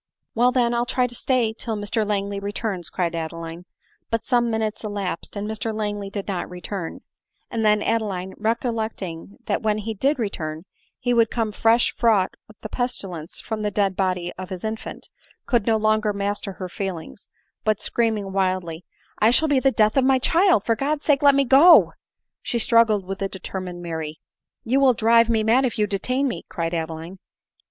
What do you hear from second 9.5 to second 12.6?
when he did return he would come fresh fraught with